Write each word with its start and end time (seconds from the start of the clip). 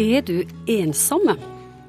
Er 0.00 0.22
du 0.24 0.46
ensomme? 0.70 1.34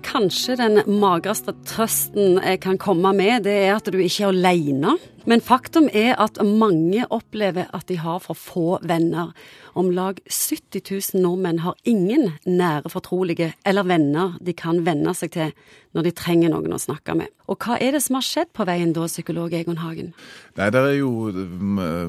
Kanskje 0.04 0.58
den 0.60 0.82
magreste 1.00 1.54
trøsten 1.64 2.42
jeg 2.42 2.60
kan 2.60 2.80
komme 2.82 3.14
med, 3.16 3.46
det 3.46 3.54
er 3.70 3.78
at 3.78 3.88
du 3.88 3.96
ikke 4.02 4.26
er 4.26 4.34
alene. 4.34 4.98
Men 5.30 5.42
faktum 5.42 5.86
er 5.94 6.16
at 6.18 6.40
mange 6.42 7.04
opplever 7.14 7.70
at 7.78 7.86
de 7.90 8.00
har 8.02 8.20
for 8.24 8.34
få 8.34 8.80
venner. 8.82 9.36
Om 9.78 9.92
lag 9.94 10.18
70 10.26 10.82
000 11.14 11.22
nordmenn 11.22 11.62
har 11.62 11.78
ingen 11.86 12.32
nære 12.46 12.90
fortrolige 12.90 13.54
eller 13.66 13.86
venner 13.88 14.34
de 14.42 14.54
kan 14.58 14.82
venne 14.86 15.14
seg 15.16 15.32
til 15.36 15.54
når 15.94 16.08
de 16.08 16.12
trenger 16.18 16.52
noen 16.52 16.74
å 16.74 16.82
snakke 16.82 17.16
med. 17.16 17.30
Og 17.52 17.60
hva 17.62 17.78
er 17.78 17.94
det 17.94 18.02
som 18.02 18.18
har 18.18 18.26
skjedd 18.26 18.52
på 18.56 18.66
veien 18.66 18.94
da, 18.96 19.06
psykolog 19.06 19.54
Egon 19.54 19.82
Hagen? 19.84 20.14
Nei, 20.58 20.70
Det 20.70 20.82
er 20.82 20.98
jo 21.00 21.32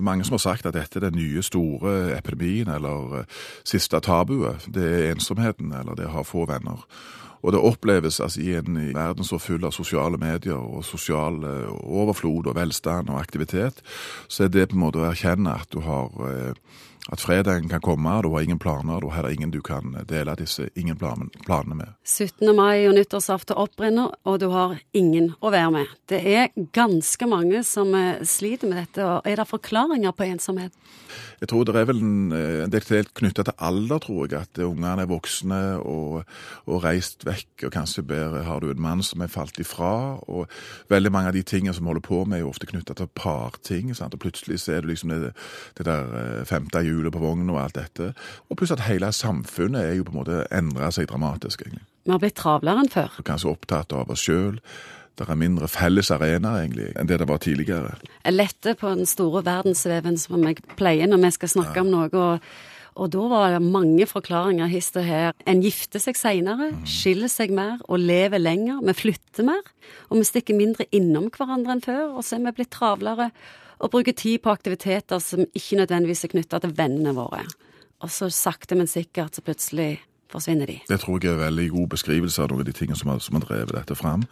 mange 0.00 0.24
som 0.24 0.38
har 0.38 0.46
sagt 0.46 0.66
at 0.66 0.74
dette 0.74 0.98
er 0.98 1.10
den 1.10 1.18
nye 1.18 1.42
store 1.42 2.16
epidemien, 2.16 2.68
eller 2.68 3.26
siste 3.64 4.00
tabuet. 4.00 4.68
Det 4.72 4.84
er 4.84 5.10
ensomheten, 5.12 5.74
eller 5.74 5.98
det 5.98 6.08
å 6.08 6.16
ha 6.16 6.22
få 6.22 6.46
venner. 6.46 6.86
Og 7.42 7.52
det 7.52 7.58
oppleves 7.58 8.20
altså, 8.20 8.40
i 8.40 8.54
en 8.54 8.76
verden 8.94 9.24
så 9.26 9.38
full 9.38 9.64
av 9.66 9.74
sosiale 9.74 10.18
medier 10.18 10.54
og 10.62 10.84
sosial 10.86 11.42
overflod 11.82 12.46
og 12.46 12.54
velstand 12.54 13.01
og 13.10 13.20
aktivitet, 13.20 13.82
så 14.28 14.46
er 14.46 14.52
det 14.54 14.68
på 14.70 14.78
en 14.78 14.84
måte 14.84 15.02
å 15.02 15.08
erkjenne 15.08 15.56
at 15.62 15.70
du 15.72 15.82
har 15.82 16.54
at 17.10 17.20
fredagen 17.20 17.68
kan 17.68 17.80
komme, 17.82 18.22
du 18.22 18.28
har 18.30 18.44
ingen 18.44 18.58
planer, 18.62 19.00
du 19.00 19.08
har 19.10 19.26
ingen 19.30 19.50
du 19.50 19.60
kan 19.60 19.96
dele 20.08 20.36
disse 20.38 20.68
ingen 20.78 20.96
planene 20.96 21.74
med. 21.74 21.94
17. 22.06 22.54
mai 22.54 22.86
og 22.86 22.94
nyttårsaften 22.94 23.58
opprenner, 23.58 24.14
og 24.22 24.38
du 24.38 24.48
har 24.52 24.76
ingen 24.94 25.32
å 25.42 25.50
være 25.50 25.72
med. 25.74 25.96
Det 26.06 26.22
er 26.22 26.52
ganske 26.74 27.26
mange 27.26 27.64
som 27.66 27.90
sliter 28.22 28.70
med 28.70 28.84
dette. 28.84 29.02
og 29.02 29.26
Er 29.26 29.42
det 29.42 29.48
forklaringer 29.50 30.14
på 30.14 30.28
ensomhet? 30.30 30.72
Jeg 31.42 31.50
tror 31.50 31.64
det 31.66 31.74
er 31.74 31.88
vel 31.90 31.98
en, 31.98 32.32
en 32.32 32.70
del 32.70 33.08
knytta 33.18 33.42
til 33.48 33.56
alder, 33.58 33.98
tror 34.02 34.30
jeg. 34.30 34.46
At 34.46 34.60
ungene 34.62 35.02
er 35.02 35.10
voksne 35.10 35.60
og, 35.82 36.22
og, 36.68 36.76
reist 36.84 37.26
vekk, 37.26 37.66
og 37.66 37.74
kanskje 37.74 38.04
bedre 38.06 38.44
har 38.46 38.62
du 38.62 38.70
en 38.70 38.82
mann 38.82 39.02
som 39.02 39.24
er 39.24 39.32
falt 39.32 39.58
ifra. 39.60 40.22
og 40.30 40.46
Veldig 40.92 41.12
mange 41.12 41.32
av 41.32 41.36
de 41.36 41.42
tingene 41.42 41.74
som 41.74 41.90
holder 41.90 42.04
på 42.06 42.22
med, 42.24 42.38
er 42.38 42.44
jo 42.44 42.52
ofte 42.52 42.70
knytta 42.70 42.94
til 42.94 43.10
parting. 43.18 43.90
Sant? 43.98 44.14
og 44.14 44.22
Plutselig 44.22 44.60
så 44.62 44.76
er 44.76 44.86
det 44.86 44.92
liksom 44.92 45.10
det, 45.12 45.32
det 45.78 45.88
der 45.88 46.46
hjulet 46.92 47.14
på 47.14 47.22
vognen 47.22 47.52
og 47.52 47.60
alt 47.64 47.78
dette. 47.78 48.12
Og 48.48 48.58
pluss 48.60 48.74
at 48.74 48.84
hele 48.86 49.10
samfunnet 49.16 49.82
er 49.82 49.94
jo 49.98 50.06
på 50.08 50.14
en 50.14 50.20
måte 50.22 50.42
endra 50.54 50.92
seg 50.94 51.10
dramatisk, 51.10 51.64
egentlig. 51.66 51.86
Vi 52.02 52.10
har 52.14 52.22
blitt 52.22 52.38
travlere 52.38 52.82
enn 52.82 52.90
før. 52.90 53.22
Kanskje 53.26 53.52
opptatt 53.52 53.94
av 53.94 54.10
oss 54.10 54.24
sjøl. 54.26 54.58
Det 55.18 55.28
er 55.28 55.38
mindre 55.38 55.68
felles 55.68 56.08
arenaer 56.14 56.64
egentlig 56.64 56.88
enn 56.96 57.08
det 57.08 57.18
det 57.20 57.28
var 57.28 57.40
tidligere. 57.44 57.96
Jeg 58.24 58.34
lette 58.34 58.74
på 58.80 58.94
den 58.96 59.08
store 59.08 59.44
verdensveven 59.46 60.16
som 60.18 60.46
jeg 60.48 60.62
pleier 60.78 61.10
når 61.10 61.26
vi 61.26 61.32
skal 61.36 61.52
snakke 61.58 61.78
ja. 61.78 61.84
om 61.84 61.92
noe. 61.92 62.12
og 62.12 62.70
og 63.00 63.08
da 63.08 63.22
var 63.24 63.54
det 63.54 63.62
mange 63.64 64.04
forklaringer 64.04 64.68
hist 64.68 64.98
og 65.00 65.06
her. 65.06 65.32
En 65.48 65.62
gifter 65.64 66.02
seg 66.02 66.18
seinere, 66.18 66.72
mm. 66.74 66.82
skiller 66.88 67.30
seg 67.32 67.54
mer 67.56 67.78
og 67.88 68.02
lever 68.02 68.42
lenger. 68.42 68.82
Vi 68.84 68.94
flytter 68.98 69.46
mer, 69.48 69.62
og 70.10 70.20
vi 70.20 70.28
stikker 70.28 70.58
mindre 70.58 70.84
innom 70.92 71.30
hverandre 71.32 71.72
enn 71.72 71.84
før. 71.84 72.18
Og 72.18 72.26
så 72.26 72.36
er 72.36 72.44
vi 72.44 72.56
blitt 72.58 72.74
travlere 72.76 73.30
og 73.82 73.90
bruke 73.90 74.14
tid 74.14 74.42
på 74.42 74.52
aktiviteter 74.54 75.20
som 75.22 75.42
ikke 75.44 75.80
nødvendigvis 75.82 76.24
er 76.24 76.32
knytta 76.36 76.62
til 76.62 76.74
vennene 76.78 77.14
våre. 77.16 77.42
Og 78.02 78.10
så 78.10 78.30
sakte, 78.32 78.78
men 78.78 78.90
sikkert 78.90 79.36
så 79.36 79.44
plutselig 79.44 79.96
forsvinner 80.32 80.70
de. 80.70 80.78
Det 80.88 81.00
tror 81.02 81.20
jeg 81.22 81.32
er 81.32 81.40
veldig 81.44 81.68
god 81.74 81.88
beskrivelse 81.94 82.42
av 82.42 82.50
noen 82.50 82.64
av 82.64 82.68
de 82.68 82.74
tingene 82.76 82.98
som 82.98 83.12
har, 83.12 83.20
som 83.24 83.38
har 83.38 83.46
drevet 83.46 83.74
dette 83.76 83.96
fram. 83.98 84.24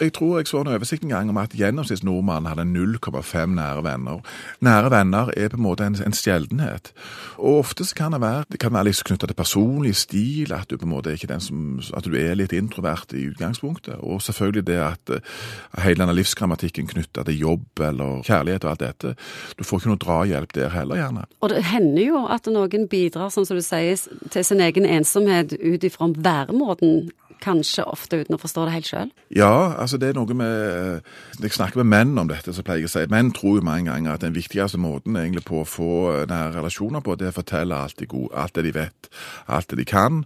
Jeg 0.00 0.14
tror 0.16 0.38
jeg 0.38 0.50
så 0.50 0.62
en 0.62 0.72
oversikt 0.72 1.06
en 1.06 1.14
gang 1.14 1.32
om 1.32 1.40
at 1.40 1.56
gjennomsnittsnordmannen 1.58 2.50
hadde 2.52 2.66
0,5 2.68 3.54
nære 3.58 3.84
venner. 3.84 4.22
Nære 4.64 4.92
venner 4.94 5.32
er 5.36 5.52
på 5.52 5.58
en 5.60 5.66
måte 5.66 5.86
en, 5.86 5.98
en 6.06 6.16
sjeldenhet. 6.16 6.92
Og 7.38 7.62
ofte 7.64 7.84
så 7.84 7.96
kan 7.98 8.14
det 8.14 8.22
være 8.22 8.44
det 8.52 8.60
kan 8.62 8.72
være 8.72 8.88
litt 8.88 9.04
knytta 9.04 9.28
til 9.28 9.38
personlig 9.38 9.94
stil, 9.96 10.52
at 10.56 10.70
du 10.70 10.78
på 10.78 10.86
en 10.86 10.92
måte 10.92 11.10
er 11.10 11.18
ikke 11.18 11.30
den 11.30 11.42
som, 11.42 11.64
at 11.96 12.06
du 12.06 12.14
er 12.18 12.36
litt 12.38 12.54
introvert 12.56 13.12
i 13.16 13.26
utgangspunktet. 13.30 13.98
Og 14.00 14.22
selvfølgelig 14.22 14.66
det 14.66 14.78
at 14.82 15.12
uh, 15.12 15.82
hele 15.84 16.02
denne 16.02 16.16
livsgrammatikken 16.16 16.88
knytta 16.90 17.24
til 17.28 17.40
jobb 17.42 17.82
eller 17.90 18.22
kjærlighet 18.26 18.64
og 18.66 18.72
alt 18.72 18.84
dette. 18.84 19.14
Du 19.58 19.64
får 19.66 19.82
ikke 19.82 19.92
noe 19.92 20.02
drahjelp 20.02 20.54
der 20.56 20.72
heller, 20.74 21.00
gjerne. 21.00 21.26
Og 21.40 21.52
det 21.52 21.64
hender 21.70 22.02
jo 22.04 22.24
at 22.30 22.48
noen 22.52 22.88
bidrar, 22.90 23.32
sånn 23.34 23.46
som 23.48 23.58
du 23.58 23.64
sier, 23.64 24.00
til 24.32 24.46
sin 24.46 24.62
egen 24.64 24.86
ensomhet 24.88 25.47
ut 25.56 25.84
ifra 25.84 26.10
væremåten, 26.16 27.10
kanskje 27.42 27.84
ofte 27.86 28.18
uten 28.18 28.34
å 28.34 28.40
forstå 28.40 28.64
det 28.66 28.74
helt 28.74 28.88
sjøl? 28.88 29.10
Ja, 29.34 29.74
altså 29.78 29.98
det 30.00 30.08
er 30.10 30.16
noe 30.18 30.34
med 30.34 31.04
Jeg 31.38 31.52
snakker 31.54 31.82
med 31.84 31.90
menn 31.92 32.18
om 32.18 32.30
dette, 32.30 32.52
så 32.54 32.64
pleier 32.66 32.82
jeg 32.82 32.90
å 32.90 32.94
si. 32.96 33.04
Menn 33.12 33.30
tror 33.36 33.60
jo 33.60 33.66
mange 33.66 33.92
ganger 33.92 34.16
at 34.16 34.24
den 34.24 34.34
viktigste 34.34 34.80
måten 34.82 35.16
egentlig 35.16 35.44
på 35.46 35.62
å 35.62 35.68
få 35.68 35.92
nære 36.28 36.56
relasjoner 36.56 37.04
på, 37.04 37.14
det 37.14 37.28
er 37.28 37.34
å 37.34 37.38
fortelle 37.38 37.78
alt, 37.78 37.98
det, 38.00 38.08
gode, 38.10 38.32
alt 38.34 38.56
det 38.58 38.66
de 38.66 38.74
vet, 38.74 39.10
alt 39.46 39.70
det 39.70 39.78
de 39.78 39.86
kan. 39.88 40.24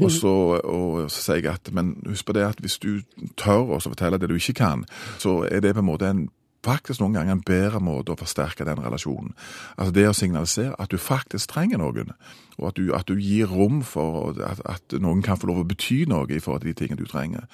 Og 0.00 0.10
så, 0.12 0.32
og 0.60 1.10
så 1.10 1.22
sier 1.22 1.42
jeg 1.42 1.52
at 1.52 1.70
men 1.76 1.94
husk 2.08 2.26
på 2.28 2.36
det 2.36 2.44
at 2.44 2.64
hvis 2.64 2.80
du 2.80 3.04
tør 3.36 3.76
å 3.76 3.80
fortelle 3.80 4.20
det 4.20 4.28
du 4.32 4.36
ikke 4.36 4.58
kan, 4.60 4.84
så 5.20 5.42
er 5.48 5.64
det 5.64 5.76
på 5.76 5.84
en 5.84 5.90
måte 5.92 6.08
en 6.08 6.26
faktisk 6.66 7.02
noen 7.02 7.16
ganger 7.16 7.36
en 7.36 7.44
bedre 7.46 7.80
måte 7.84 8.14
å 8.14 8.18
forsterke 8.18 8.66
den 8.66 8.82
relasjonen. 8.82 9.34
Altså 9.76 9.94
Det 9.94 10.08
å 10.08 10.16
signalisere 10.16 10.74
at 10.78 10.90
du 10.90 10.98
faktisk 10.98 11.54
trenger 11.54 11.80
noen, 11.82 12.12
og 12.58 12.68
at 12.70 12.76
du, 12.78 12.92
at 12.96 13.08
du 13.08 13.20
gir 13.20 13.50
rom 13.52 13.82
for 13.84 14.32
at, 14.40 14.60
at, 14.64 14.96
noen 15.00 15.22
kan 15.22 15.36
få 15.36 15.50
lov 15.50 15.60
å 15.60 15.68
bety 15.68 16.04
noe 16.08 16.28
i 16.32 16.40
forhold 16.40 16.64
til 16.64 16.72
de 16.72 16.78
tingene 16.78 17.02
du 17.02 17.08
trenger. 17.08 17.44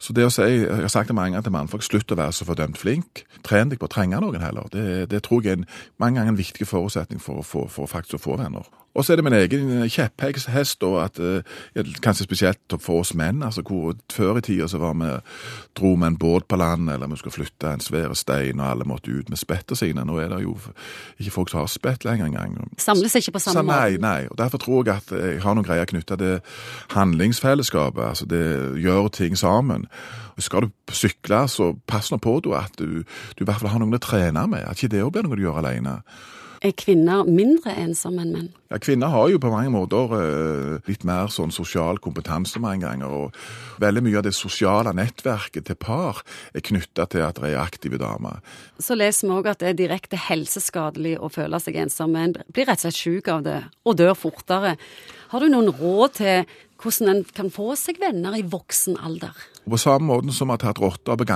Så 0.00 0.16
det 0.16 0.24
å 0.24 0.32
si, 0.32 0.42
Jeg 0.42 0.72
har 0.72 0.88
sagt 0.88 1.08
det 1.08 1.16
mange 1.16 1.36
ganger 1.36 1.48
til 1.48 1.56
mannfolk, 1.56 1.84
slutt 1.84 2.12
å 2.12 2.18
være 2.18 2.32
så 2.32 2.48
fordømt 2.48 2.80
flink. 2.80 3.24
Tren 3.44 3.68
deg 3.68 3.78
på 3.78 3.88
å 3.88 3.92
trenge 3.92 4.20
noen 4.20 4.40
heller. 4.40 4.70
Det, 4.72 5.10
det 5.10 5.22
tror 5.26 5.44
jeg 5.44 5.58
er 5.58 5.60
en, 5.60 5.68
mange 6.00 6.18
ganger 6.18 6.32
en 6.32 6.40
viktig 6.40 6.66
forutsetning 6.66 7.20
for, 7.20 7.44
for, 7.44 7.68
for 7.68 7.90
faktisk 7.90 8.18
å 8.18 8.24
få 8.24 8.40
venner. 8.40 8.64
Og 8.98 9.04
så 9.04 9.12
er 9.12 9.16
det 9.16 9.24
min 9.24 9.32
egen 9.32 9.88
kjepphest, 9.88 10.82
og 10.82 11.04
at 11.04 11.18
eh, 11.22 11.86
kanskje 12.02 12.24
spesielt 12.24 12.74
for 12.80 13.04
oss 13.04 13.14
menn. 13.14 13.42
altså 13.42 13.62
hvor 13.62 13.94
Før 14.12 14.38
i 14.38 14.40
tida 14.40 14.66
så 14.68 14.78
var 14.78 14.94
vi 14.94 15.10
dro 15.76 15.94
vi 15.94 16.06
en 16.06 16.18
båt 16.18 16.48
på 16.48 16.56
land, 16.56 16.90
eller 16.90 17.06
vi 17.06 17.16
skulle 17.16 17.32
flytte 17.32 17.72
en 17.72 17.80
svær 17.80 18.14
stein, 18.14 18.47
og 18.56 18.70
alle 18.70 18.86
måtte 18.88 19.12
ut 19.12 19.28
med 19.28 19.40
spettene 19.40 19.76
sine. 19.76 20.04
Nå 20.08 20.16
er 20.22 20.32
det 20.32 20.40
jo 20.44 20.54
ikke 21.18 21.34
folk 21.34 21.52
som 21.52 21.60
har 21.60 21.68
spett 21.72 22.06
lenger 22.08 22.30
engang. 22.30 22.56
Samles 22.80 23.18
ikke 23.20 23.36
på 23.36 23.42
samme 23.44 23.66
måte? 23.68 23.76
Nei, 23.76 24.00
nei. 24.00 24.28
og 24.30 24.38
Derfor 24.40 24.62
tror 24.62 24.88
jeg 24.88 25.02
at 25.02 25.12
jeg 25.12 25.42
har 25.44 25.58
noen 25.58 25.66
greier 25.66 25.88
knytta 25.88 26.16
til 26.16 26.40
handlingsfellesskapet. 26.96 28.04
altså 28.04 28.26
det 28.26 28.44
Gjør 28.78 29.08
ting 29.12 29.38
sammen. 29.38 29.86
Skal 30.38 30.68
du 30.68 30.94
sykle, 30.94 31.44
så 31.50 31.72
pass 31.86 32.12
nå 32.12 32.18
på 32.22 32.38
du 32.40 32.52
at 32.54 32.78
du, 32.78 33.02
du 33.36 33.42
i 33.42 33.46
hvert 33.46 33.60
fall 33.60 33.74
har 33.74 33.82
noen 33.82 33.98
å 33.98 34.02
trene 34.02 34.46
med. 34.46 34.64
At 34.64 34.78
ikke 34.78 34.94
det 34.96 35.04
òg 35.04 35.12
blir 35.12 35.26
noe 35.26 35.36
du 35.36 35.42
gjør 35.42 35.60
alene. 35.60 35.98
Er 36.58 36.72
kvinner 36.74 37.22
mindre 37.28 37.70
ensomme 37.78 38.24
enn 38.24 38.32
menn? 38.34 38.48
Ja, 38.68 38.80
Kvinner 38.82 39.12
har 39.12 39.28
jo 39.30 39.38
på 39.40 39.50
mange 39.52 39.70
måter 39.70 40.10
eh, 40.16 40.88
litt 40.88 41.04
mer 41.06 41.30
sånn 41.30 41.52
sosial 41.54 42.00
kompetanse 42.02 42.58
mange 42.60 42.82
ganger. 42.82 43.06
og 43.06 43.78
Veldig 43.80 44.02
mye 44.04 44.18
av 44.18 44.26
det 44.26 44.34
sosiale 44.36 44.92
nettverket 44.96 45.68
til 45.68 45.78
par 45.78 46.24
er 46.52 46.64
knytta 46.66 47.06
til 47.12 47.22
at 47.24 47.38
de 47.38 47.52
er 47.52 47.62
aktive 47.62 48.00
damer. 48.02 48.42
Så 48.82 48.98
leser 48.98 49.30
vi 49.30 49.36
òg 49.38 49.52
at 49.52 49.62
det 49.62 49.70
er 49.70 49.78
direkte 49.78 50.18
helseskadelig 50.28 51.14
å 51.22 51.30
føle 51.32 51.62
seg 51.62 51.78
ensom. 51.84 52.18
En 52.18 52.34
blir 52.50 52.66
rett 52.66 52.82
og 52.82 52.88
slett 52.88 52.98
syk 52.98 53.30
av 53.32 53.46
det, 53.46 53.60
og 53.86 54.00
dør 54.02 54.18
fortere. 54.18 54.74
Har 55.30 55.44
du 55.44 55.52
noen 55.52 55.70
råd 55.78 56.18
til 56.18 56.58
hvordan 56.82 57.10
en 57.10 57.24
kan 57.34 57.50
få 57.50 57.72
seg 57.78 57.98
venner 58.00 58.36
i 58.38 58.44
voksen 58.46 58.98
alder? 59.02 59.34
På 59.68 59.76
samme 59.76 60.06
måte 60.08 60.32
som 60.32 60.48
vi 60.48 60.54
har 60.54 60.60
tatt 60.62 60.80
rotta 60.80 61.16
på 61.18 61.26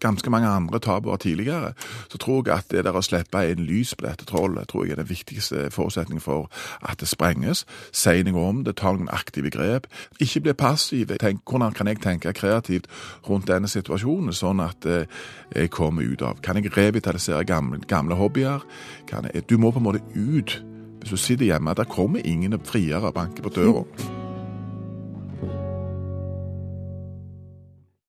ganske 0.00 0.30
mange 0.32 0.48
andre 0.48 0.80
tabuer 0.82 1.16
tidligere, 1.16 1.74
så 2.10 2.18
tror 2.18 2.42
jeg 2.46 2.56
at 2.56 2.70
det 2.72 2.84
der 2.86 2.96
å 2.96 3.02
slippe 3.04 3.42
inn 3.50 3.62
lys 3.68 3.92
på 3.94 4.06
dette 4.06 4.26
trollet 4.26 4.70
tror 4.70 4.86
jeg 4.86 4.96
er 4.96 5.02
den 5.02 5.10
viktigste 5.10 5.68
forutsetningen 5.70 6.24
for 6.24 6.48
at 6.80 6.98
det 7.00 7.10
sprenges. 7.10 7.64
Si 7.92 8.22
noe 8.26 8.46
om 8.48 8.64
det, 8.64 8.78
ta 8.80 8.94
noen 8.96 9.12
aktive 9.12 9.52
grep. 9.52 9.86
Ikke 10.18 10.42
bli 10.46 10.56
passiv. 10.58 11.12
Tenk, 11.20 11.44
hvordan 11.46 11.76
kan 11.76 11.90
jeg 11.90 12.00
tenke 12.02 12.32
kreativt 12.34 12.88
rundt 13.28 13.50
denne 13.52 13.70
situasjonen, 13.70 14.32
sånn 14.34 14.62
at 14.64 14.88
eh, 14.88 15.06
jeg 15.54 15.70
kommer 15.70 16.02
ut 16.02 16.22
av 16.22 16.40
Kan 16.42 16.58
jeg 16.58 16.72
revitalisere 16.74 17.44
gamle, 17.44 17.78
gamle 17.86 18.16
hobbyer? 18.18 18.64
Jeg, 19.10 19.44
du 19.46 19.58
må 19.58 19.70
på 19.70 19.82
en 19.82 19.86
måte 19.86 20.02
ut. 20.16 20.58
Hvis 21.02 21.14
du 21.14 21.16
sitter 21.16 21.46
hjemme, 21.46 21.74
der 21.74 21.84
kommer 21.84 22.24
ingen 22.24 22.58
friere 22.64 23.10
og 23.10 23.14
banker 23.14 23.42
på 23.42 23.54
døra. 23.54 24.11